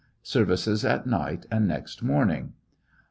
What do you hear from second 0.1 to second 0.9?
Services